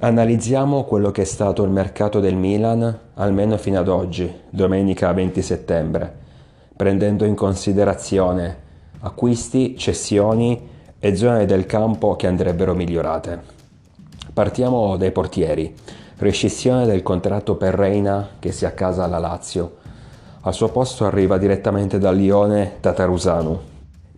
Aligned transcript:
Analizziamo 0.00 0.84
quello 0.84 1.10
che 1.10 1.22
è 1.22 1.24
stato 1.24 1.64
il 1.64 1.70
mercato 1.70 2.20
del 2.20 2.36
Milan 2.36 2.98
almeno 3.14 3.56
fino 3.56 3.80
ad 3.80 3.88
oggi, 3.88 4.32
domenica 4.48 5.12
20 5.12 5.42
settembre, 5.42 6.14
prendendo 6.76 7.24
in 7.24 7.34
considerazione 7.34 8.66
acquisti, 9.00 9.76
cessioni 9.76 10.68
e 11.00 11.16
zone 11.16 11.46
del 11.46 11.66
campo 11.66 12.14
che 12.14 12.28
andrebbero 12.28 12.76
migliorate. 12.76 13.40
Partiamo 14.32 14.96
dai 14.96 15.10
portieri. 15.10 15.74
Rescissione 16.18 16.86
del 16.86 17.02
contratto 17.02 17.56
per 17.56 17.74
Reina 17.74 18.28
che 18.38 18.52
si 18.52 18.64
accasa 18.64 19.02
alla 19.02 19.18
Lazio. 19.18 19.78
Al 20.42 20.54
suo 20.54 20.68
posto 20.68 21.06
arriva 21.06 21.38
direttamente 21.38 21.98
dal 21.98 22.14
Lione 22.14 22.74
Tatarusanu. 22.78 23.60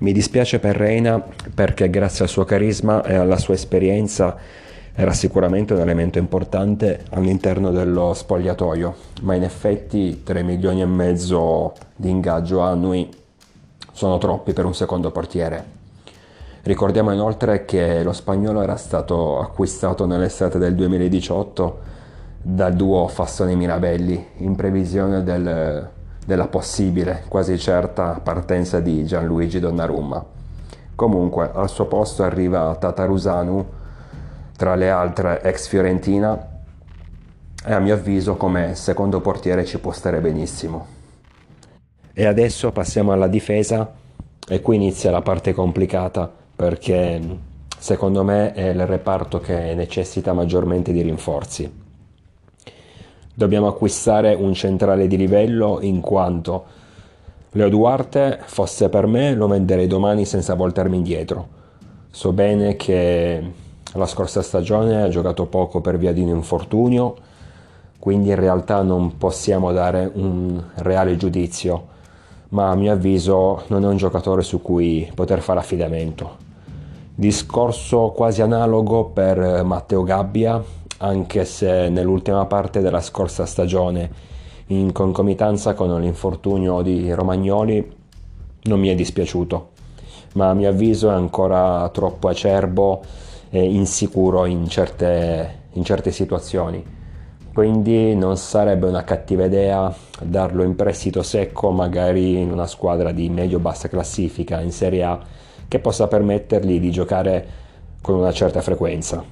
Mi 0.01 0.13
dispiace 0.13 0.59
per 0.59 0.77
Reina 0.77 1.25
perché 1.55 1.89
grazie 1.89 2.25
al 2.25 2.31
suo 2.31 2.45
carisma 2.45 3.03
e 3.03 3.15
alla 3.15 3.39
sua 3.39 3.55
esperienza 3.55 4.69
era 5.01 5.15
sicuramente 5.15 5.73
un 5.73 5.81
elemento 5.81 6.19
importante 6.19 7.05
all'interno 7.13 7.71
dello 7.71 8.13
spogliatoio, 8.13 8.95
ma 9.23 9.35
in 9.35 9.45
effetti 9.45 10.23
3 10.23 10.43
milioni 10.43 10.83
e 10.83 10.85
mezzo 10.85 11.73
di 11.97 12.11
ingaggio 12.11 12.61
annui 12.61 13.09
sono 13.93 14.19
troppi 14.19 14.53
per 14.53 14.67
un 14.67 14.75
secondo 14.75 15.11
portiere. 15.11 15.79
Ricordiamo 16.65 17.13
inoltre 17.13 17.65
che 17.65 18.03
lo 18.03 18.13
spagnolo 18.13 18.61
era 18.61 18.77
stato 18.77 19.41
acquistato 19.41 20.05
nell'estate 20.05 20.59
del 20.59 20.75
2018 20.75 21.79
dal 22.43 22.75
duo 22.75 23.09
Fassone 23.09 23.55
Mirabelli 23.55 24.23
in 24.41 24.55
previsione 24.55 25.25
del, 25.25 25.89
della 26.27 26.47
possibile, 26.49 27.25
quasi 27.27 27.59
certa 27.59 28.21
partenza 28.23 28.81
di 28.81 29.07
Gianluigi 29.07 29.61
Donnarumma. 29.61 30.23
Comunque 30.95 31.51
al 31.55 31.71
suo 31.71 31.87
posto 31.87 32.23
arriva 32.23 32.77
Tatarusanu 32.79 33.79
tra 34.61 34.75
le 34.75 34.91
altre 34.91 35.41
ex 35.41 35.69
Fiorentina 35.69 36.61
e 37.65 37.73
a 37.73 37.79
mio 37.79 37.95
avviso 37.95 38.37
come 38.37 38.75
secondo 38.75 39.23
portiere 39.23 39.65
ci 39.65 39.79
può 39.79 39.91
stare 39.91 40.21
benissimo. 40.21 40.87
E 42.13 42.27
adesso 42.27 42.71
passiamo 42.71 43.13
alla 43.13 43.27
difesa 43.27 43.91
e 44.47 44.61
qui 44.61 44.77
inizia 44.77 45.11
la 45.11 45.23
parte 45.23 45.55
complicata 45.55 46.31
perché 46.55 47.23
secondo 47.79 48.23
me 48.23 48.53
è 48.53 48.69
il 48.69 48.85
reparto 48.85 49.41
che 49.41 49.73
necessita 49.75 50.35
maggiormente 50.35 50.93
di 50.93 51.01
rinforzi. 51.01 51.73
Dobbiamo 53.33 53.67
acquistare 53.67 54.35
un 54.35 54.53
centrale 54.53 55.07
di 55.07 55.17
livello 55.17 55.79
in 55.81 56.03
quanto 56.03 56.65
Leo 57.53 57.71
Duarte 57.71 58.41
fosse 58.45 58.91
per 58.91 59.07
me 59.07 59.33
lo 59.33 59.47
venderei 59.47 59.87
domani 59.87 60.27
senza 60.27 60.53
voltarmi 60.53 60.99
indietro. 60.99 61.49
So 62.11 62.35
bene 62.35 62.77
che 62.77 63.69
la 63.95 64.07
scorsa 64.07 64.43
stagione 64.43 65.03
ha 65.03 65.09
giocato 65.09 65.47
poco 65.47 65.81
per 65.81 65.99
via 65.99 66.13
di 66.13 66.21
un 66.21 66.29
infortunio, 66.29 67.17
quindi 67.99 68.29
in 68.29 68.37
realtà 68.37 68.83
non 68.83 69.17
possiamo 69.17 69.73
dare 69.73 70.11
un 70.15 70.63
reale 70.77 71.17
giudizio, 71.17 71.87
ma 72.51 72.71
a 72.71 72.75
mio 72.75 72.93
avviso 72.93 73.63
non 73.69 73.85
è 73.85 73.87
un 73.87 73.97
giocatore 73.97 74.43
su 74.43 74.63
cui 74.63 75.11
poter 75.15 75.41
fare 75.41 75.59
affidamento. 75.59 76.49
Discorso 77.15 78.13
quasi 78.15 78.43
analogo 78.43 79.07
per 79.07 79.63
Matteo 79.65 80.03
Gabbia, 80.03 80.63
anche 80.99 81.45
se 81.45 81.89
nell'ultima 81.89 82.47
parte 82.47 82.81
della 82.81 83.01
scorsa 83.01 83.45
stagione, 83.45 84.29
in 84.67 84.93
concomitanza 84.93 85.75
con 85.75 86.01
l'infortunio 86.01 86.81
di 86.83 87.13
Romagnoli, 87.13 87.99
non 88.63 88.79
mi 88.79 88.89
è 88.89 88.95
dispiaciuto, 88.95 89.71
ma 90.35 90.51
a 90.51 90.55
mio 90.55 90.69
avviso 90.69 91.11
è 91.11 91.15
ancora 91.15 91.89
troppo 91.89 92.29
acerbo 92.29 93.03
eh, 93.51 93.63
insicuro 93.63 94.47
in 94.47 94.69
certe, 94.69 95.63
in 95.73 95.85
certe 95.85 96.11
situazioni. 96.11 96.99
Quindi 97.53 98.15
non 98.15 98.37
sarebbe 98.37 98.87
una 98.87 99.03
cattiva 99.03 99.45
idea 99.45 99.93
darlo 100.23 100.63
in 100.63 100.77
prestito 100.77 101.23
secco, 101.23 101.71
magari 101.71 102.41
in 102.41 102.53
una 102.53 102.67
squadra 102.67 103.11
di 103.11 103.29
medio-bassa 103.29 103.89
classifica 103.89 104.61
in 104.61 104.71
Serie 104.71 105.03
A, 105.03 105.21
che 105.67 105.79
possa 105.81 106.07
permettergli 106.07 106.79
di 106.79 106.91
giocare 106.91 107.47
con 108.01 108.15
una 108.15 108.33
certa 108.33 108.61
frequenza. 108.61 109.23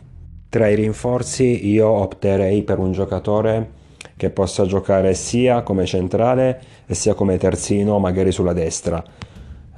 Tra 0.48 0.68
i 0.68 0.74
rinforzi 0.74 1.68
io 1.68 1.88
opterei 1.88 2.62
per 2.62 2.78
un 2.78 2.92
giocatore 2.92 3.76
che 4.16 4.30
possa 4.30 4.64
giocare 4.66 5.14
sia 5.14 5.62
come 5.62 5.84
centrale 5.86 6.60
sia 6.86 7.14
come 7.14 7.38
terzino, 7.38 7.98
magari 7.98 8.32
sulla 8.32 8.52
destra 8.52 9.02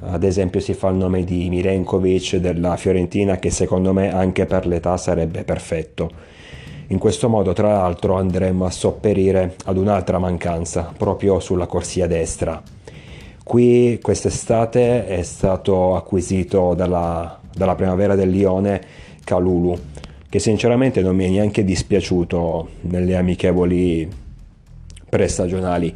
ad 0.02 0.24
esempio 0.24 0.60
si 0.60 0.72
fa 0.72 0.88
il 0.88 0.96
nome 0.96 1.24
di 1.24 1.48
Milenkovic 1.48 2.36
della 2.36 2.76
Fiorentina 2.76 3.36
che 3.36 3.50
secondo 3.50 3.92
me 3.92 4.12
anche 4.12 4.46
per 4.46 4.66
l'età 4.66 4.96
sarebbe 4.96 5.44
perfetto. 5.44 6.10
In 6.88 6.98
questo 6.98 7.28
modo 7.28 7.52
tra 7.52 7.72
l'altro 7.72 8.16
andremo 8.16 8.64
a 8.64 8.70
sopperire 8.70 9.54
ad 9.66 9.76
un'altra 9.76 10.18
mancanza 10.18 10.92
proprio 10.96 11.38
sulla 11.38 11.66
corsia 11.66 12.06
destra. 12.06 12.60
Qui 13.44 13.98
quest'estate 14.02 15.06
è 15.06 15.22
stato 15.22 15.94
acquisito 15.94 16.74
dalla, 16.74 17.38
dalla 17.54 17.74
primavera 17.74 18.14
del 18.14 18.30
Lione 18.30 18.80
Calulu 19.22 19.78
che 20.28 20.38
sinceramente 20.38 21.02
non 21.02 21.16
mi 21.16 21.24
è 21.26 21.28
neanche 21.28 21.64
dispiaciuto 21.64 22.68
nelle 22.82 23.16
amichevoli 23.16 24.08
prestagionali 25.08 25.92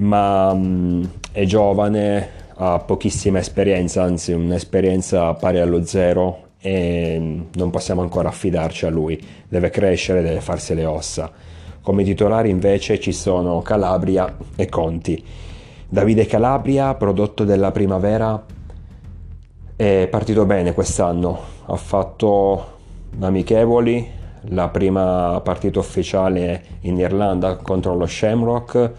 ma 0.00 0.52
mh, 0.52 1.10
è 1.32 1.44
giovane 1.44 2.39
ha 2.62 2.78
pochissima 2.78 3.38
esperienza, 3.38 4.02
anzi 4.02 4.32
un'esperienza 4.32 5.32
pari 5.32 5.60
allo 5.60 5.82
zero 5.84 6.48
e 6.60 7.46
non 7.54 7.70
possiamo 7.70 8.02
ancora 8.02 8.28
affidarci 8.28 8.84
a 8.84 8.90
lui, 8.90 9.18
deve 9.48 9.70
crescere, 9.70 10.20
deve 10.20 10.42
farsi 10.42 10.74
le 10.74 10.84
ossa. 10.84 11.30
Come 11.80 12.04
titolari 12.04 12.50
invece 12.50 13.00
ci 13.00 13.12
sono 13.12 13.62
Calabria 13.62 14.36
e 14.56 14.68
Conti. 14.68 15.24
Davide 15.88 16.26
Calabria, 16.26 16.94
prodotto 16.94 17.44
della 17.44 17.70
primavera, 17.70 18.44
è 19.74 20.06
partito 20.10 20.44
bene 20.44 20.74
quest'anno, 20.74 21.38
ha 21.64 21.76
fatto 21.76 22.78
amichevoli, 23.20 24.06
la 24.50 24.68
prima 24.68 25.40
partita 25.42 25.78
ufficiale 25.78 26.62
in 26.80 26.98
Irlanda 26.98 27.56
contro 27.56 27.96
lo 27.96 28.04
Shamrock, 28.04 28.92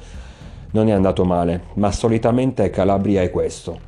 non 0.72 0.90
è 0.90 0.92
andato 0.92 1.26
male, 1.26 1.62
ma 1.76 1.92
solitamente 1.92 2.70
Calabria 2.70 3.22
è 3.22 3.30
questo. 3.30 3.80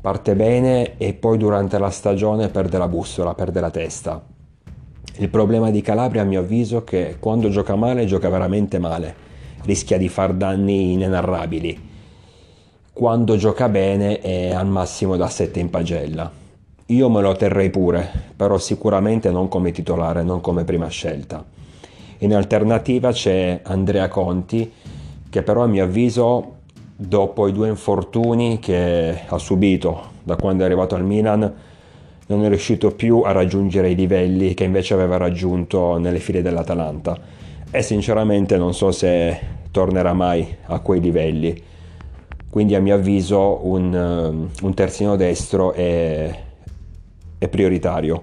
Parte 0.00 0.34
bene 0.34 0.96
e 0.98 1.14
poi 1.14 1.38
durante 1.38 1.78
la 1.78 1.90
stagione 1.90 2.48
perde 2.48 2.78
la 2.78 2.88
bussola, 2.88 3.34
perde 3.34 3.60
la 3.60 3.70
testa. 3.70 4.22
Il 5.16 5.28
problema 5.28 5.70
di 5.70 5.80
Calabria 5.80 6.22
a 6.22 6.24
mio 6.26 6.40
avviso 6.40 6.78
è 6.78 6.84
che 6.84 7.16
quando 7.20 7.48
gioca 7.48 7.76
male 7.76 8.04
gioca 8.04 8.28
veramente 8.28 8.78
male, 8.78 9.14
rischia 9.62 9.96
di 9.96 10.08
far 10.08 10.32
danni 10.34 10.92
inenarrabili. 10.92 11.92
Quando 12.92 13.36
gioca 13.36 13.68
bene 13.68 14.20
è 14.20 14.52
al 14.52 14.66
massimo 14.66 15.16
da 15.16 15.28
7 15.28 15.58
in 15.60 15.70
pagella. 15.70 16.30
Io 16.86 17.08
me 17.08 17.22
lo 17.22 17.34
terrei 17.34 17.70
pure, 17.70 18.10
però 18.36 18.58
sicuramente 18.58 19.30
non 19.30 19.48
come 19.48 19.72
titolare, 19.72 20.22
non 20.22 20.40
come 20.40 20.64
prima 20.64 20.88
scelta. 20.88 21.44
In 22.18 22.34
alternativa 22.34 23.10
c'è 23.10 23.60
Andrea 23.64 24.08
Conti, 24.08 24.70
che 25.34 25.42
però 25.42 25.64
a 25.64 25.66
mio 25.66 25.82
avviso 25.82 26.58
dopo 26.94 27.48
i 27.48 27.52
due 27.52 27.66
infortuni 27.66 28.60
che 28.60 29.22
ha 29.26 29.36
subito 29.36 30.12
da 30.22 30.36
quando 30.36 30.62
è 30.62 30.66
arrivato 30.66 30.94
al 30.94 31.02
Milan 31.02 31.52
non 32.28 32.44
è 32.44 32.48
riuscito 32.48 32.92
più 32.92 33.22
a 33.22 33.32
raggiungere 33.32 33.90
i 33.90 33.96
livelli 33.96 34.54
che 34.54 34.62
invece 34.62 34.94
aveva 34.94 35.16
raggiunto 35.16 35.98
nelle 35.98 36.20
file 36.20 36.40
dell'Atalanta. 36.40 37.18
E 37.68 37.82
sinceramente 37.82 38.56
non 38.56 38.74
so 38.74 38.92
se 38.92 39.40
tornerà 39.72 40.12
mai 40.12 40.56
a 40.66 40.78
quei 40.78 41.00
livelli. 41.00 41.60
Quindi 42.48 42.76
a 42.76 42.80
mio 42.80 42.94
avviso 42.94 43.66
un, 43.66 44.48
un 44.62 44.74
terzino 44.74 45.16
destro 45.16 45.72
è, 45.72 46.32
è 47.38 47.48
prioritario. 47.48 48.22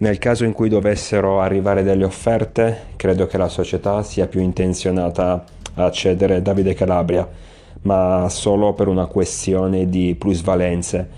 Nel 0.00 0.18
caso 0.18 0.44
in 0.44 0.52
cui 0.52 0.68
dovessero 0.68 1.40
arrivare 1.40 1.82
delle 1.82 2.04
offerte 2.04 2.88
credo 2.96 3.26
che 3.26 3.38
la 3.38 3.48
società 3.48 4.02
sia 4.02 4.26
più 4.26 4.42
intenzionata 4.42 5.60
a 5.74 5.90
cedere 5.90 6.42
Davide 6.42 6.74
Calabria, 6.74 7.28
ma 7.82 8.28
solo 8.28 8.74
per 8.74 8.88
una 8.88 9.06
questione 9.06 9.88
di 9.88 10.14
plusvalenze, 10.14 11.08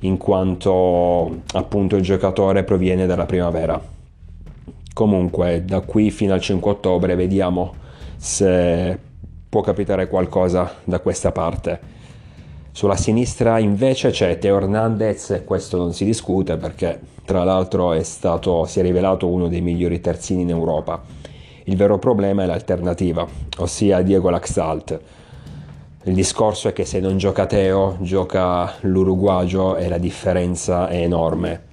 in 0.00 0.16
quanto 0.16 1.42
appunto 1.52 1.96
il 1.96 2.02
giocatore 2.02 2.64
proviene 2.64 3.06
dalla 3.06 3.26
primavera. 3.26 3.80
Comunque, 4.92 5.64
da 5.64 5.80
qui 5.80 6.10
fino 6.10 6.32
al 6.32 6.40
5 6.40 6.70
ottobre 6.70 7.14
vediamo 7.16 7.74
se 8.16 8.98
può 9.48 9.60
capitare 9.60 10.08
qualcosa 10.08 10.72
da 10.84 11.00
questa 11.00 11.32
parte. 11.32 11.94
Sulla 12.72 12.96
sinistra 12.96 13.58
invece 13.58 14.10
c'è 14.10 14.38
Teo 14.38 14.56
Hernandez 14.56 15.30
e 15.30 15.44
questo 15.44 15.78
non 15.78 15.94
si 15.94 16.04
discute 16.04 16.56
perché 16.56 17.00
tra 17.24 17.42
l'altro 17.42 17.92
è 17.92 18.02
stato, 18.02 18.66
si 18.66 18.80
è 18.80 18.82
rivelato 18.82 19.28
uno 19.28 19.48
dei 19.48 19.62
migliori 19.62 20.00
terzini 20.00 20.42
in 20.42 20.50
Europa 20.50 21.02
il 21.68 21.76
vero 21.76 21.98
problema 21.98 22.44
è 22.44 22.46
l'alternativa, 22.46 23.26
ossia 23.58 24.02
Diego 24.02 24.30
Laxalt. 24.30 25.00
Il 26.04 26.14
discorso 26.14 26.68
è 26.68 26.72
che 26.72 26.84
se 26.84 27.00
non 27.00 27.16
gioca 27.16 27.46
Teo, 27.46 27.96
gioca 28.00 28.74
l'Uruguagio 28.82 29.74
e 29.74 29.88
la 29.88 29.98
differenza 29.98 30.86
è 30.88 30.96
enorme. 31.02 31.64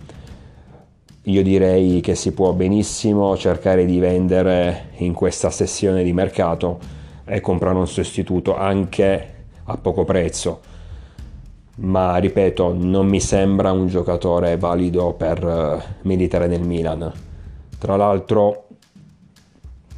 io 1.25 1.43
direi 1.43 2.01
che 2.01 2.15
si 2.15 2.33
può 2.33 2.51
benissimo 2.53 3.37
cercare 3.37 3.85
di 3.85 3.99
vendere 3.99 4.89
in 4.97 5.13
questa 5.13 5.49
sessione 5.51 6.03
di 6.03 6.11
mercato 6.11 6.79
e 7.23 7.39
comprare 7.39 7.77
un 7.77 7.87
sostituto 7.87 8.57
anche 8.57 9.33
a 9.65 9.77
poco 9.77 10.03
prezzo. 10.05 10.59
Ma 11.75 12.17
ripeto, 12.17 12.75
non 12.77 13.07
mi 13.07 13.19
sembra 13.19 13.71
un 13.71 13.87
giocatore 13.87 14.57
valido 14.57 15.13
per 15.13 15.43
uh, 15.45 16.07
militare 16.07 16.47
nel 16.47 16.61
Milan. 16.61 17.11
Tra 17.77 17.95
l'altro, 17.95 18.67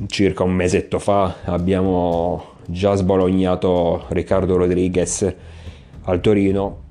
circa 0.08 0.44
un 0.44 0.52
mesetto 0.52 1.00
fa 1.00 1.36
abbiamo 1.46 2.54
già 2.66 2.96
sbolognato 2.96 4.06
Riccardo 4.10 4.58
Rodriguez 4.58 5.34
al 6.04 6.20
Torino 6.20 6.84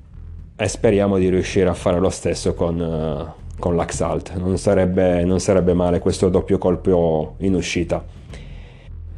e 0.57 0.69
speriamo 0.69 1.19
di 1.19 1.29
riuscire 1.29 1.69
a 1.69 1.75
fare 1.75 1.99
lo 1.99 2.11
stesso 2.11 2.55
con, 2.55 2.79
uh, 2.81 3.59
con 3.59 3.77
l'Axalt. 3.77 4.35
Non 4.37 4.57
sarebbe, 4.57 5.25
non 5.25 5.41
sarebbe 5.41 5.75
male 5.75 5.99
questo 5.99 6.29
doppio 6.29 6.59
colpo 6.59 7.35
in 7.39 7.55
uscita. 7.55 8.03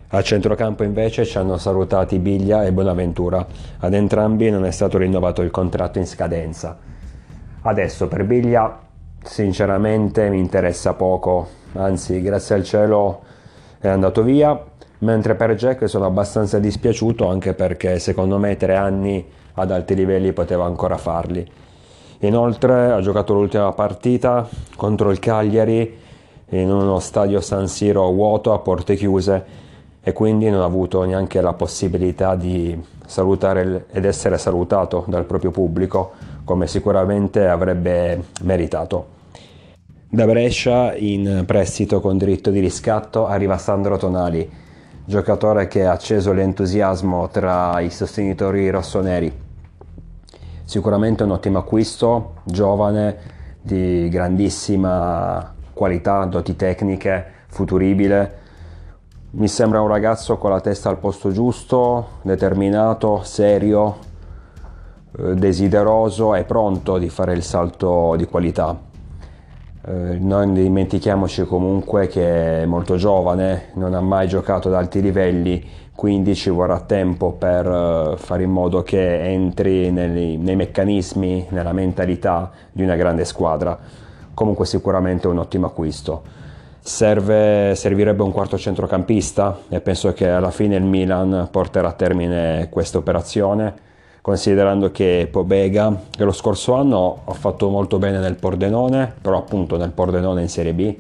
Al 0.09 0.25
centrocampo 0.25 0.83
invece 0.83 1.25
ci 1.25 1.37
hanno 1.37 1.59
salutati 1.59 2.19
Biglia 2.19 2.65
e 2.65 2.73
Bonaventura. 2.73 3.47
Ad 3.79 3.93
entrambi 3.93 4.51
non 4.51 4.65
è 4.65 4.71
stato 4.71 4.99
rinnovato 4.99 5.43
il 5.43 5.51
contratto 5.51 5.99
in 5.99 6.07
scadenza. 6.07 6.79
Adesso 7.63 8.09
per 8.09 8.25
Biglia 8.25 8.81
sinceramente 9.23 10.31
mi 10.31 10.39
interessa 10.39 10.95
poco, 10.95 11.49
anzi 11.73 12.23
grazie 12.23 12.55
al 12.55 12.65
cielo 12.65 13.23
è 13.87 13.91
andato 13.91 14.23
via, 14.23 14.61
mentre 14.99 15.35
per 15.35 15.55
Jack 15.55 15.89
sono 15.89 16.07
abbastanza 16.07 16.59
dispiaciuto 16.59 17.29
anche 17.29 17.55
perché 17.55 17.99
secondo 17.99 18.39
me 18.39 18.57
tre 18.57 18.75
anni 18.75 19.25
ad 19.55 19.71
alti 19.71 19.95
livelli 19.95 20.33
poteva 20.33 20.65
ancora 20.65 20.97
farli. 20.97 21.49
Inoltre 22.21 22.93
ha 22.93 23.01
giocato 23.01 23.35
l'ultima 23.35 23.73
partita 23.73 24.49
contro 24.75 25.11
il 25.11 25.19
Cagliari 25.19 25.99
in 26.51 26.71
uno 26.71 26.99
stadio 26.99 27.41
San 27.41 27.69
Siro 27.69 28.11
vuoto 28.11 28.53
a 28.53 28.59
porte 28.59 28.95
chiuse 28.95 29.45
e 30.03 30.13
quindi 30.13 30.49
non 30.49 30.61
ha 30.61 30.65
avuto 30.65 31.03
neanche 31.05 31.41
la 31.41 31.53
possibilità 31.53 32.35
di 32.35 32.79
salutare 33.05 33.87
ed 33.91 34.05
essere 34.05 34.39
salutato 34.39 35.05
dal 35.09 35.25
proprio 35.25 35.51
pubblico 35.51 36.13
come 36.45 36.67
sicuramente 36.67 37.47
avrebbe 37.47 38.23
meritato. 38.43 39.16
Da 40.09 40.25
Brescia 40.25 40.95
in 40.95 41.43
prestito 41.47 42.01
con 42.01 42.17
diritto 42.17 42.51
di 42.51 42.61
riscatto 42.61 43.27
arriva 43.27 43.59
Sandro 43.59 43.97
Tonali, 43.97 44.49
giocatore 45.05 45.67
che 45.67 45.85
ha 45.85 45.93
acceso 45.93 46.33
l'entusiasmo 46.33 47.29
tra 47.29 47.81
i 47.81 47.91
sostenitori 47.91 48.71
rossoneri 48.71 49.45
Sicuramente 50.67 51.23
un 51.23 51.31
ottimo 51.31 51.59
acquisto, 51.59 52.35
giovane, 52.45 53.17
di 53.63 54.09
grandissima 54.09 55.55
qualità, 55.73 56.25
doti 56.25 56.57
tecniche, 56.57 57.25
futuribile. 57.47 58.39
Mi 59.31 59.47
sembra 59.47 59.81
un 59.81 59.87
ragazzo 59.87 60.39
con 60.39 60.51
la 60.51 60.61
testa 60.61 60.89
al 60.89 60.99
posto 60.99 61.31
giusto, 61.31 62.19
determinato, 62.23 63.23
serio, 63.23 63.97
eh, 65.19 65.35
desideroso 65.35 66.35
e 66.35 66.43
pronto 66.43 66.99
di 66.99 67.09
fare 67.09 67.33
il 67.33 67.45
salto 67.45 68.15
di 68.17 68.25
qualità. 68.25 68.86
Eh, 69.89 70.19
non 70.19 70.53
dimentichiamoci 70.53 71.45
comunque 71.45 72.09
che 72.09 72.63
è 72.63 72.67
molto 72.67 72.97
giovane, 72.97 73.67
non 73.75 73.95
ha 73.95 74.01
mai 74.01 74.27
giocato 74.27 74.67
ad 74.67 74.75
alti 74.75 75.01
livelli, 75.01 75.65
quindi 75.95 76.35
ci 76.35 76.51
vorrà 76.51 76.81
tempo 76.81 77.35
per 77.35 77.69
uh, 77.69 78.17
fare 78.17 78.43
in 78.43 78.51
modo 78.51 78.83
che 78.83 79.23
entri 79.23 79.93
nei, 79.93 80.39
nei, 80.39 80.57
meccanismi, 80.57 81.47
nella 81.51 81.73
mentalità 81.73 82.51
di 82.73 82.83
una 82.83 82.97
grande 82.97 83.25
squadra. 83.25 83.79
Comunque 84.35 84.67
sicuramente 84.67 85.29
un 85.29 85.39
ottimo 85.39 85.67
acquisto. 85.67 86.23
Serve, 86.81 87.77
servirebbe 87.77 88.25
un 88.25 88.33
quarto 88.33 88.59
centrocampista 88.59 89.61
e 89.69 89.81
penso 89.81 90.13
che 90.13 90.29
alla 90.29 90.51
fine 90.51 90.75
il 90.75 90.85
Milan 90.85 91.49
porterà 91.49 91.89
a 91.89 91.93
termine 91.93 92.69
questa 92.71 92.99
operazione, 92.99 93.75
considerando 94.27 94.91
che 94.91 95.29
Pobega, 95.31 96.01
che 96.11 96.25
lo 96.25 96.33
scorso 96.33 96.75
anno 96.75 97.21
ha 97.27 97.33
fatto 97.33 97.69
molto 97.69 97.99
bene 97.99 98.19
nel 98.19 98.35
Pordenone, 98.35 99.15
però 99.23 99.39
appunto 99.39 99.77
nel 99.77 99.93
Pordenone 99.93 100.43
in 100.43 100.49
Serie 100.49 100.73
B, 100.73 100.97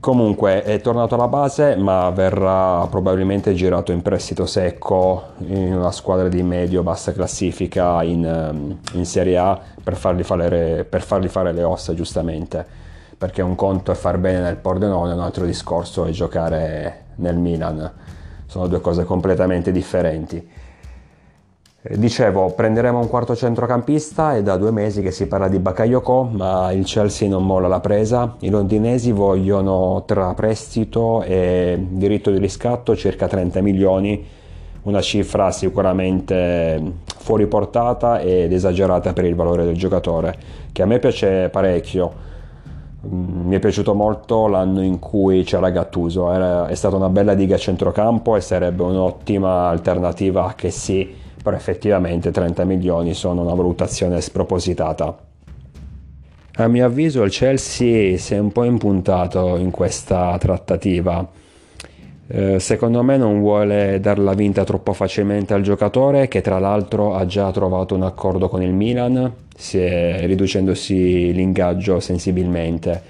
Comunque 0.00 0.64
è 0.64 0.80
tornato 0.80 1.14
alla 1.14 1.28
base, 1.28 1.76
ma 1.76 2.10
verrà 2.10 2.84
probabilmente 2.90 3.54
girato 3.54 3.92
in 3.92 4.02
prestito 4.02 4.46
secco 4.46 5.34
in 5.46 5.72
una 5.76 5.92
squadra 5.92 6.26
di 6.26 6.42
medio-bassa 6.42 7.12
classifica 7.12 8.02
in, 8.02 8.26
ehm, 8.26 8.78
in 8.94 9.06
Serie 9.06 9.38
A 9.38 9.56
per 9.80 9.94
fargli, 9.94 10.24
fare, 10.24 10.84
per 10.84 11.02
fargli, 11.02 11.28
fare, 11.28 11.52
le 11.52 11.62
ossa, 11.62 11.94
giustamente. 11.94 12.66
Perché 13.16 13.42
un 13.42 13.54
conto 13.54 13.92
è 13.92 13.94
far 13.94 14.18
bene 14.18 14.40
nel 14.40 14.56
Pordenone, 14.56 15.12
un 15.12 15.20
altro 15.20 15.44
discorso 15.44 16.06
è 16.06 16.10
giocare 16.10 17.04
nel 17.18 17.36
Milan. 17.36 17.88
Sono 18.46 18.66
due 18.66 18.80
cose 18.80 19.04
completamente 19.04 19.70
differenti. 19.70 20.60
Eh, 21.84 21.98
dicevo, 21.98 22.52
prenderemo 22.54 23.00
un 23.00 23.08
quarto 23.08 23.34
centrocampista, 23.34 24.36
è 24.36 24.42
da 24.44 24.56
due 24.56 24.70
mesi 24.70 25.02
che 25.02 25.10
si 25.10 25.26
parla 25.26 25.48
di 25.48 25.58
Bakayoko, 25.58 26.22
ma 26.30 26.70
il 26.70 26.84
Chelsea 26.84 27.28
non 27.28 27.44
molla 27.44 27.66
la 27.66 27.80
presa. 27.80 28.36
I 28.38 28.50
londinesi 28.50 29.10
vogliono 29.10 30.04
tra 30.06 30.32
prestito 30.34 31.24
e 31.24 31.84
diritto 31.90 32.30
di 32.30 32.38
riscatto 32.38 32.94
circa 32.94 33.26
30 33.26 33.60
milioni, 33.62 34.24
una 34.82 35.00
cifra 35.00 35.50
sicuramente 35.50 36.80
fuori 37.18 37.48
portata 37.48 38.20
ed 38.20 38.52
esagerata 38.52 39.12
per 39.12 39.24
il 39.24 39.34
valore 39.34 39.64
del 39.64 39.76
giocatore, 39.76 40.36
che 40.70 40.82
a 40.82 40.86
me 40.86 41.00
piace 41.00 41.48
parecchio. 41.48 42.12
Mm, 43.08 43.48
mi 43.48 43.56
è 43.56 43.58
piaciuto 43.58 43.92
molto 43.92 44.46
l'anno 44.46 44.82
in 44.82 45.00
cui 45.00 45.42
c'era 45.42 45.70
Gattuso, 45.70 46.30
è 46.68 46.74
stata 46.76 46.94
una 46.94 47.08
bella 47.08 47.34
diga 47.34 47.56
a 47.56 47.58
centrocampo 47.58 48.36
e 48.36 48.40
sarebbe 48.40 48.84
un'ottima 48.84 49.66
alternativa 49.66 50.52
che 50.54 50.70
sì 50.70 51.18
però 51.42 51.56
effettivamente 51.56 52.30
30 52.30 52.64
milioni 52.64 53.14
sono 53.14 53.42
una 53.42 53.54
valutazione 53.54 54.20
spropositata. 54.20 55.30
A 56.54 56.68
mio 56.68 56.84
avviso 56.86 57.22
il 57.22 57.30
Chelsea 57.30 58.16
si 58.18 58.34
è 58.34 58.38
un 58.38 58.52
po' 58.52 58.64
impuntato 58.64 59.56
in 59.56 59.70
questa 59.70 60.36
trattativa. 60.38 61.26
Eh, 62.28 62.60
secondo 62.60 63.02
me 63.02 63.16
non 63.16 63.40
vuole 63.40 63.98
darla 64.00 64.34
vinta 64.34 64.62
troppo 64.62 64.92
facilmente 64.92 65.54
al 65.54 65.62
giocatore 65.62 66.28
che 66.28 66.40
tra 66.40 66.58
l'altro 66.58 67.14
ha 67.14 67.26
già 67.26 67.50
trovato 67.50 67.94
un 67.94 68.02
accordo 68.02 68.48
con 68.48 68.62
il 68.62 68.72
Milan, 68.72 69.32
riducendosi 69.72 71.32
l'ingaggio 71.32 72.00
sensibilmente. 72.00 73.02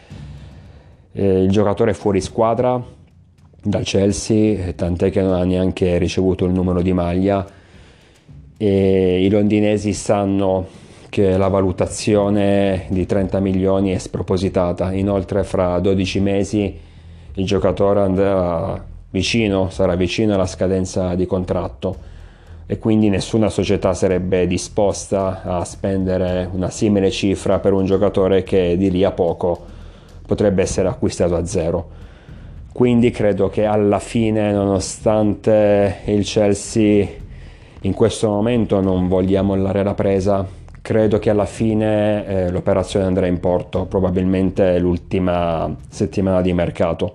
Eh, 1.13 1.43
il 1.43 1.51
giocatore 1.51 1.91
è 1.91 1.95
fuori 1.95 2.21
squadra 2.21 2.83
dal 3.61 3.85
Chelsea, 3.85 4.73
tant'è 4.73 5.11
che 5.11 5.21
non 5.21 5.35
ha 5.35 5.45
neanche 5.45 5.99
ricevuto 5.99 6.45
il 6.45 6.53
numero 6.53 6.81
di 6.81 6.93
maglia 6.93 7.61
e 8.65 9.25
i 9.25 9.29
londinesi 9.29 9.93
sanno 9.93 10.69
che 11.09 11.37
la 11.37 11.49
valutazione 11.49 12.85
di 12.91 13.07
30 13.07 13.41
milioni 13.41 13.91
è 13.91 13.99
spropositata. 13.99 14.93
Inoltre 14.93 15.43
fra 15.43 15.81
12 15.81 16.21
mesi 16.21 16.79
il 17.35 17.45
giocatore 17.45 18.03
andrà 18.03 18.81
vicino, 19.11 19.69
sarà 19.71 19.97
vicino 19.97 20.35
alla 20.35 20.47
scadenza 20.47 21.17
di 21.17 21.27
contratto 21.27 21.97
e 22.67 22.79
quindi 22.79 23.09
nessuna 23.09 23.49
società 23.49 23.95
sarebbe 23.95 24.47
disposta 24.47 25.43
a 25.43 25.65
spendere 25.65 26.49
una 26.53 26.71
simile 26.71 27.11
cifra 27.11 27.59
per 27.59 27.73
un 27.73 27.85
giocatore 27.85 28.45
che 28.45 28.77
di 28.77 28.93
lì 28.93 29.03
a 29.03 29.11
poco 29.11 29.59
potrebbe 30.25 30.63
essere 30.63 30.87
acquistato 30.87 31.35
a 31.35 31.45
zero. 31.45 31.89
Quindi 32.73 33.11
credo 33.11 33.49
che 33.49 33.65
alla 33.65 33.99
fine, 33.99 34.53
nonostante 34.53 36.03
il 36.05 36.25
Chelsea 36.25 37.21
in 37.83 37.95
questo 37.95 38.29
momento 38.29 38.81
non 38.81 39.09
vogliamo 39.09 39.55
mollare 39.55 39.83
la 39.83 39.95
presa. 39.95 40.47
Credo 40.81 41.19
che 41.19 41.31
alla 41.31 41.45
fine 41.45 42.27
eh, 42.27 42.51
l'operazione 42.51 43.07
andrà 43.07 43.27
in 43.27 43.41
porto, 43.41 43.87
probabilmente 43.87 44.79
l'ultima 44.79 45.75
settimana 45.89 46.41
di 46.41 46.53
mercato. 46.53 47.15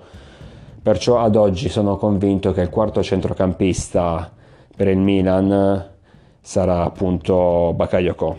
Perciò 0.82 1.20
ad 1.20 1.36
oggi 1.36 1.68
sono 1.70 1.98
convinto 1.98 2.54
che 2.54 2.62
il 2.62 2.70
quarto 2.70 3.04
centrocampista 3.04 4.32
per 4.76 4.88
il 4.88 4.98
Milan 4.98 5.86
sarà 6.40 6.84
appunto 6.84 7.74
Bakayoko. 7.76 8.38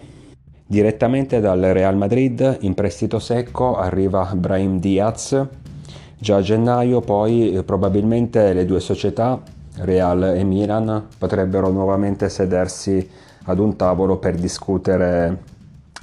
Direttamente 0.67 1.41
dal 1.41 1.61
Real 1.61 1.97
Madrid 1.97 2.59
in 2.61 2.75
prestito 2.75 3.19
secco 3.19 3.77
arriva 3.77 4.33
Brahim 4.35 4.79
Diaz. 4.79 5.47
Già 6.19 6.37
a 6.37 6.43
gennaio 6.43 7.01
poi 7.01 7.55
eh, 7.55 7.63
probabilmente 7.63 8.53
le 8.53 8.65
due 8.65 8.81
società 8.81 9.41
Real 9.81 10.35
e 10.37 10.45
Milan 10.45 11.07
potrebbero 11.19 11.71
nuovamente 11.71 12.29
sedersi 12.29 13.09
ad 13.45 13.59
un 13.59 13.77
tavolo 13.77 14.19
per 14.19 14.35
discutere 14.35 15.39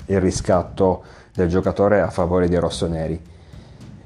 il 0.05 0.19
riscatto 0.19 1.03
del 1.33 1.47
giocatore 1.47 2.01
a 2.01 2.09
favore 2.09 2.47
dei 2.47 2.59
rossoneri. 2.59 3.21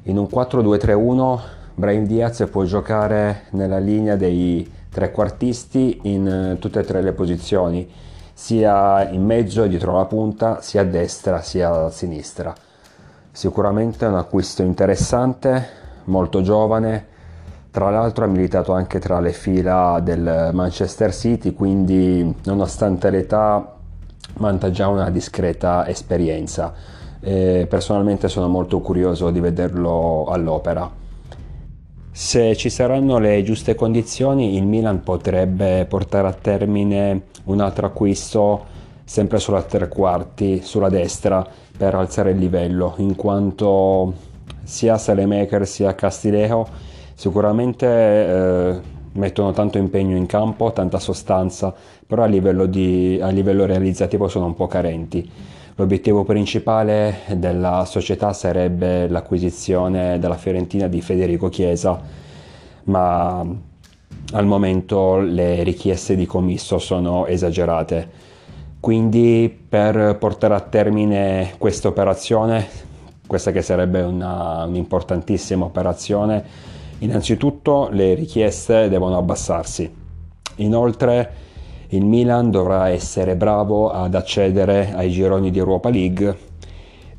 In 0.03 0.17
un 0.17 0.27
4-2-3-1 0.31 1.39
Brian 1.75 2.05
Diaz 2.05 2.47
può 2.51 2.63
giocare 2.63 3.43
nella 3.51 3.79
linea 3.79 4.15
dei 4.15 4.69
trequartisti 4.89 5.99
in 6.03 6.57
tutte 6.59 6.79
e 6.79 6.83
tre 6.83 7.01
le 7.01 7.13
posizioni, 7.13 7.89
sia 8.33 9.07
in 9.09 9.23
mezzo 9.23 9.65
dietro 9.67 9.95
la 9.95 10.05
punta, 10.05 10.61
sia 10.61 10.81
a 10.81 10.85
destra 10.85 11.41
sia 11.41 11.85
a 11.85 11.89
sinistra. 11.89 12.53
Sicuramente 13.31 14.05
un 14.05 14.15
acquisto 14.15 14.63
interessante, 14.63 15.67
molto 16.05 16.41
giovane, 16.41 17.08
tra 17.71 17.89
l'altro 17.89 18.25
ha 18.25 18.27
militato 18.27 18.73
anche 18.73 18.99
tra 18.99 19.19
le 19.19 19.31
fila 19.31 19.99
del 20.01 20.49
Manchester 20.53 21.13
City, 21.13 21.53
quindi 21.53 22.35
nonostante 22.45 23.09
l'età 23.09 23.75
vanta 24.37 24.71
già 24.71 24.87
una 24.87 25.09
discreta 25.09 25.87
esperienza. 25.87 26.73
E 27.21 27.67
personalmente 27.69 28.27
sono 28.27 28.47
molto 28.47 28.79
curioso 28.79 29.29
di 29.29 29.39
vederlo 29.39 30.25
all'opera. 30.29 30.89
Se 32.11 32.55
ci 32.55 32.69
saranno 32.69 33.19
le 33.19 33.43
giuste 33.43 33.75
condizioni, 33.75 34.55
il 34.55 34.65
Milan 34.65 35.03
potrebbe 35.03 35.85
portare 35.85 36.27
a 36.27 36.33
termine 36.33 37.23
un 37.45 37.61
altro 37.61 37.85
acquisto 37.85 38.65
sempre 39.03 39.39
sulla 39.39 39.61
tre 39.61 39.87
quarti, 39.87 40.61
sulla 40.63 40.89
destra, 40.89 41.45
per 41.77 41.95
alzare 41.95 42.31
il 42.31 42.37
livello, 42.37 42.93
in 42.97 43.15
quanto 43.15 44.13
sia 44.63 44.97
Salemaker 44.97 45.65
sia 45.65 45.95
Castilejo 45.95 46.67
sicuramente 47.19 47.85
eh, 47.85 48.79
mettono 49.11 49.51
tanto 49.51 49.77
impegno 49.77 50.15
in 50.15 50.25
campo, 50.25 50.71
tanta 50.71 50.99
sostanza, 50.99 51.75
però 52.07 52.23
a 52.23 52.27
livello, 52.27 52.65
di, 52.65 53.19
a 53.21 53.27
livello 53.27 53.65
realizzativo 53.65 54.29
sono 54.29 54.45
un 54.45 54.55
po' 54.55 54.67
carenti. 54.67 55.29
L'obiettivo 55.75 56.23
principale 56.23 57.19
della 57.35 57.83
società 57.85 58.31
sarebbe 58.31 59.09
l'acquisizione 59.09 60.17
della 60.17 60.37
Fiorentina 60.37 60.87
di 60.87 61.01
Federico 61.01 61.49
Chiesa, 61.49 61.99
ma 62.85 63.45
al 64.31 64.45
momento 64.45 65.17
le 65.19 65.63
richieste 65.63 66.15
di 66.15 66.25
commisso 66.25 66.79
sono 66.79 67.25
esagerate. 67.25 68.27
Quindi 68.79 69.53
per 69.67 70.15
portare 70.17 70.53
a 70.53 70.61
termine 70.61 71.55
questa 71.57 71.89
operazione, 71.89 72.65
questa 73.27 73.51
che 73.51 73.61
sarebbe 73.61 73.99
una, 74.03 74.63
un'importantissima 74.63 75.65
operazione, 75.65 76.77
innanzitutto 76.99 77.89
le 77.91 78.13
richieste 78.13 78.89
devono 78.89 79.17
abbassarsi. 79.17 79.89
Inoltre 80.55 81.33
il 81.89 82.05
Milan 82.05 82.51
dovrà 82.51 82.89
essere 82.89 83.35
bravo 83.35 83.89
ad 83.89 84.13
accedere 84.15 84.93
ai 84.93 85.09
gironi 85.09 85.51
di 85.51 85.57
Europa 85.59 85.89
League 85.89 86.37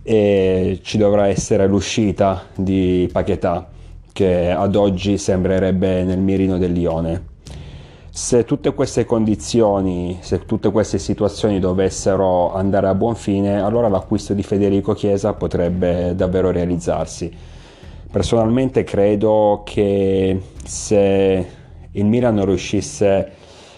e 0.02 0.80
ci 0.82 0.96
dovrà 0.96 1.26
essere 1.26 1.66
l'uscita 1.66 2.44
di 2.54 3.08
Paquetà 3.12 3.68
che 4.12 4.50
ad 4.50 4.74
oggi 4.74 5.18
sembrerebbe 5.18 6.04
nel 6.04 6.18
mirino 6.18 6.58
del 6.58 6.72
Lione 6.72 7.30
se 8.12 8.44
tutte 8.44 8.74
queste 8.74 9.04
condizioni, 9.04 10.18
se 10.20 10.44
tutte 10.44 10.72
queste 10.72 10.98
situazioni 10.98 11.60
dovessero 11.60 12.52
andare 12.52 12.88
a 12.88 12.94
buon 12.94 13.14
fine, 13.14 13.62
allora 13.62 13.88
l'acquisto 13.88 14.34
di 14.34 14.42
Federico 14.42 14.94
Chiesa 14.94 15.32
potrebbe 15.32 16.14
davvero 16.16 16.50
realizzarsi. 16.50 17.32
Personalmente 18.10 18.82
credo 18.82 19.62
che 19.64 20.40
se 20.64 21.46
il 21.92 22.04
Milan 22.04 22.44
riuscisse 22.44 23.30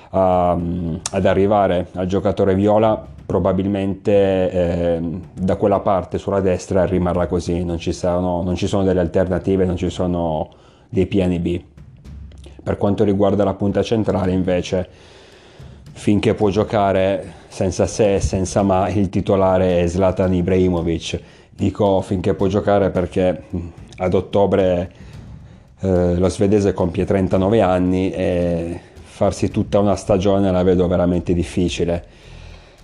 a, 0.09 0.53
ad 0.53 1.27
arrivare 1.27 1.89
al 1.93 2.07
giocatore 2.07 2.55
viola, 2.55 3.07
probabilmente 3.27 4.51
eh, 4.51 5.01
da 5.35 5.57
quella 5.57 5.81
parte 5.81 6.17
sulla 6.17 6.41
destra 6.41 6.87
rimarrà 6.87 7.27
così, 7.27 7.63
non 7.63 7.77
ci, 7.77 7.93
saranno, 7.93 8.43
non 8.43 8.55
ci 8.57 8.67
sono 8.67 8.85
delle 8.85 9.01
alternative, 9.01 9.67
non 9.67 9.77
ci 9.77 9.91
sono 9.91 10.49
dei 10.89 11.07
piani 11.07 11.39
B. 11.39 11.63
Per 12.63 12.79
quanto 12.79 13.05
riguarda 13.05 13.45
la 13.45 13.55
punta 13.55 13.83
centrale 13.83 14.33
invece 14.33 14.89
finché 15.93 16.33
può 16.33 16.49
giocare 16.49 17.35
senza 17.49 17.87
se 17.87 18.15
e 18.15 18.21
senza 18.21 18.63
ma 18.63 18.89
il 18.89 19.11
titolare 19.11 19.83
è 19.83 19.87
Zlatan 19.87 20.33
Ibrahimovic. 20.33 21.21
Dico 21.55 22.01
finché 22.01 22.33
può 22.33 22.47
giocare 22.47 22.89
perché 22.89 23.43
ad 23.97 24.15
ottobre 24.15 24.93
eh, 25.81 26.17
lo 26.17 26.29
svedese 26.29 26.73
compie 26.73 27.05
39 27.05 27.61
anni 27.61 28.11
e 28.11 28.81
farsi 28.93 29.51
tutta 29.51 29.79
una 29.79 29.97
stagione 29.97 30.51
la 30.51 30.63
vedo 30.63 30.87
veramente 30.87 31.35
difficile. 31.35 32.05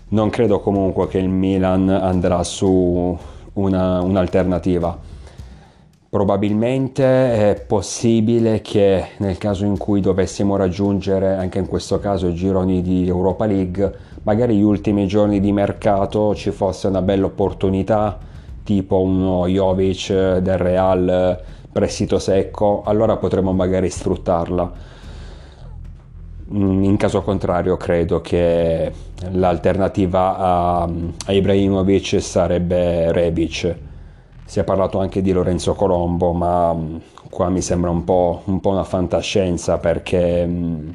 Non 0.09 0.31
credo 0.31 0.61
comunque 0.61 1.09
che 1.09 1.19
il 1.19 1.29
Milan 1.29 1.89
andrà 1.89 2.43
su 2.43 3.17
una, 3.55 4.01
un'alternativa 4.01 5.17
Probabilmente 6.11 7.05
è 7.05 7.65
possibile 7.67 8.63
che 8.63 9.09
nel 9.19 9.37
caso 9.37 9.67
in 9.67 9.77
cui 9.77 10.01
dovessimo 10.01 10.57
raggiungere 10.57 11.35
anche 11.35 11.59
in 11.59 11.67
questo 11.67 11.99
caso 11.99 12.29
i 12.29 12.35
gironi 12.35 12.81
di 12.81 13.07
Europa 13.07 13.45
League, 13.45 13.93
magari 14.23 14.57
gli 14.57 14.63
ultimi 14.63 15.07
giorni 15.07 15.39
di 15.39 15.53
mercato 15.53 16.35
ci 16.35 16.51
fosse 16.51 16.87
una 16.87 17.03
bella 17.03 17.27
opportunità, 17.27 18.19
tipo 18.69 19.01
uno 19.01 19.47
Jovic 19.47 20.37
del 20.41 20.59
Real 20.59 21.41
prestito 21.73 22.19
secco, 22.19 22.83
allora 22.85 23.17
potremmo 23.17 23.55
magari 23.55 23.89
sfruttarla. 23.89 24.73
Mm, 26.53 26.83
in 26.85 26.97
caso 26.99 27.23
contrario 27.23 27.79
credo 27.79 28.21
che 28.21 28.93
l'alternativa 29.31 30.37
a, 30.37 30.83
a 30.83 31.33
Ibrahimovic 31.33 32.21
sarebbe 32.21 33.11
Rebic 33.11 33.77
si 34.45 34.61
è 34.61 34.65
parlato 34.65 34.99
anche 34.99 35.23
di 35.23 35.33
Lorenzo 35.33 35.73
Colombo, 35.73 36.33
ma 36.35 36.75
mm, 36.75 36.97
qua 37.31 37.49
mi 37.49 37.63
sembra 37.63 37.89
un 37.89 38.05
po', 38.05 38.43
un 38.45 38.61
po 38.61 38.69
una 38.69 38.85
fantascienza 38.85 39.79
perché 39.79 40.45
mm, 40.47 40.89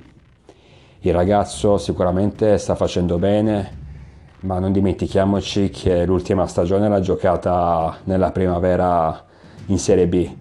il 1.00 1.14
ragazzo 1.14 1.80
sicuramente 1.80 2.60
sta 2.60 2.76
facendo 2.76 3.18
bene, 3.18 3.82
ma 4.44 4.60
non 4.60 4.72
dimentichiamoci 4.72 5.70
che 5.70 6.06
l'ultima 6.06 6.48
stagione 6.48 6.90
l'ha 6.90 7.00
giocata 7.00 7.98
nella 8.06 8.32
primavera 8.32 9.24
in 9.68 9.78
Serie 9.80 10.08
B. 10.08 10.36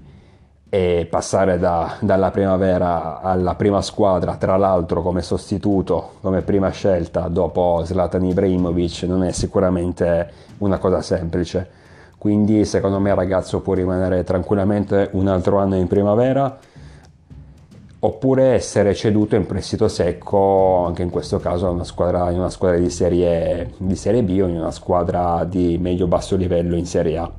E 0.69 1.07
passare 1.09 1.59
da, 1.59 1.97
dalla 2.01 2.31
primavera 2.31 3.21
alla 3.21 3.55
prima 3.55 3.83
squadra, 3.83 4.37
tra 4.37 4.57
l'altro 4.57 5.03
come 5.03 5.21
sostituto, 5.23 6.13
come 6.21 6.41
prima 6.43 6.71
scelta 6.71 7.29
dopo 7.29 7.83
Zlatan 7.85 8.25
Ibrahimovic, 8.25 9.03
non 9.03 9.23
è 9.23 9.33
sicuramente 9.33 10.31
una 10.59 10.79
cosa 10.79 11.03
semplice. 11.03 11.81
Quindi 12.19 12.65
secondo 12.65 12.99
me 13.01 13.11
il 13.11 13.17
ragazzo 13.17 13.61
può 13.61 13.75
rimanere 13.75 14.25
tranquillamente 14.25 15.11
un 15.13 15.29
altro 15.29 15.59
anno 15.59 15.77
in 15.77 15.89
primavera 15.89 16.59
oppure 18.05 18.55
essere 18.55 18.95
ceduto 18.95 19.37
in 19.37 19.47
prestito 19.47 19.87
secco 19.87 20.85
anche 20.87 21.03
in 21.03 21.11
questo 21.11 21.39
caso 21.39 21.71
una 21.71 21.85
squadra, 21.85 22.31
in 22.31 22.39
una 22.39 22.51
squadra 22.51 22.79
di 22.79 22.91
serie, 22.91 23.75
di 23.77 23.95
serie 23.95 24.25
B 24.25 24.41
o 24.43 24.49
in 24.49 24.57
una 24.57 24.73
squadra 24.73 25.45
di 25.45 25.79
medio-basso 25.79 26.35
livello 26.35 26.75
in 26.75 26.85
Serie 26.85 27.19
A. 27.19 27.31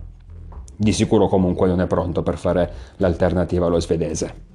Di 0.76 0.94
sicuro 0.94 1.28
comunque 1.28 1.68
non 1.68 1.82
è 1.82 1.88
pronto 1.88 2.24
per 2.24 2.38
fare 2.38 2.72
l'alternativa 2.98 3.66
allo 3.66 3.80
svedese. 3.80 4.52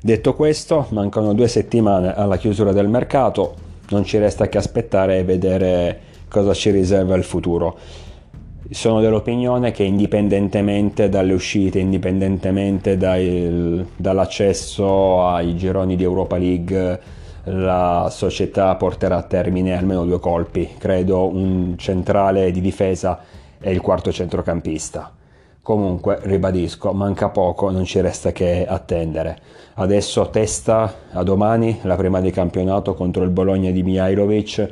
Detto 0.00 0.34
questo, 0.34 0.86
mancano 0.90 1.34
due 1.34 1.46
settimane 1.46 2.14
alla 2.14 2.38
chiusura 2.38 2.72
del 2.72 2.88
mercato, 2.88 3.54
non 3.90 4.02
ci 4.04 4.16
resta 4.16 4.48
che 4.48 4.56
aspettare 4.56 5.18
e 5.18 5.24
vedere 5.24 6.00
cosa 6.28 6.54
ci 6.54 6.70
riserva 6.70 7.16
il 7.16 7.24
futuro 7.24 7.76
sono 8.70 9.00
dell'opinione 9.00 9.72
che 9.72 9.82
indipendentemente 9.82 11.08
dalle 11.08 11.32
uscite, 11.32 11.80
indipendentemente 11.80 12.96
dai, 12.96 13.84
dall'accesso 13.96 15.26
ai 15.26 15.56
gironi 15.56 15.96
di 15.96 16.04
Europa 16.04 16.38
League, 16.38 17.00
la 17.44 18.08
società 18.10 18.74
porterà 18.76 19.16
a 19.16 19.22
termine 19.22 19.76
almeno 19.76 20.04
due 20.04 20.20
colpi, 20.20 20.68
credo 20.78 21.26
un 21.26 21.74
centrale 21.78 22.50
di 22.52 22.60
difesa 22.60 23.20
e 23.60 23.72
il 23.72 23.80
quarto 23.80 24.12
centrocampista. 24.12 25.12
Comunque, 25.62 26.20
ribadisco, 26.22 26.92
manca 26.92 27.28
poco, 27.28 27.70
non 27.70 27.84
ci 27.84 28.00
resta 28.00 28.32
che 28.32 28.66
attendere. 28.66 29.38
Adesso 29.74 30.30
testa 30.30 30.94
a 31.12 31.22
domani 31.22 31.78
la 31.82 31.96
prima 31.96 32.20
di 32.20 32.30
campionato 32.30 32.94
contro 32.94 33.24
il 33.24 33.30
Bologna 33.30 33.70
di 33.70 33.82
Mihailovic 33.82 34.68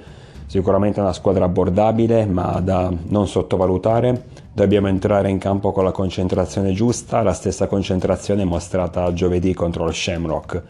Sicuramente 0.49 0.99
una 0.99 1.13
squadra 1.13 1.45
abbordabile, 1.45 2.25
ma 2.25 2.59
da 2.61 2.91
non 3.09 3.29
sottovalutare. 3.29 4.25
Dobbiamo 4.51 4.89
entrare 4.89 5.29
in 5.29 5.37
campo 5.37 5.73
con 5.73 5.85
la 5.85 5.93
concentrazione 5.93 6.73
giusta, 6.73 7.23
la 7.23 7.35
stessa 7.35 7.67
concentrazione 7.67 8.45
mostrata 8.45 9.13
giovedì 9.13 9.53
contro 9.53 9.85
lo 9.85 9.93
Shamrock. 9.93 10.63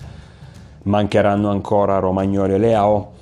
Mancheranno 0.83 1.49
ancora 1.49 2.01
Romagnoli 2.01 2.55
e 2.55 2.59
Leao. 2.59 3.13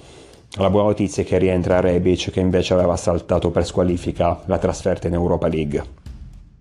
La 0.53 0.71
buona 0.71 0.89
notizia 0.89 1.23
è 1.23 1.27
che 1.27 1.37
rientra 1.37 1.81
Rebic, 1.81 2.31
che 2.31 2.41
invece 2.41 2.73
aveva 2.73 2.97
saltato 2.97 3.51
per 3.51 3.67
squalifica 3.67 4.41
la 4.47 4.57
trasferta 4.57 5.09
in 5.09 5.13
Europa 5.13 5.49
League. 5.49 5.85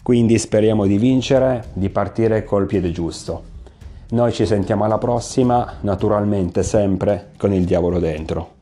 Quindi 0.04 0.38
speriamo 0.38 0.86
di 0.86 0.98
vincere, 0.98 1.68
di 1.72 1.90
partire 1.90 2.44
col 2.44 2.66
piede 2.66 2.92
giusto. 2.92 3.44
Noi 4.10 4.34
ci 4.34 4.46
sentiamo 4.46 4.84
alla 4.84 4.98
prossima, 4.98 5.76
naturalmente 5.80 6.64
sempre 6.64 7.32
con 7.38 7.54
il 7.54 7.64
diavolo 7.64 7.98
dentro. 7.98 8.55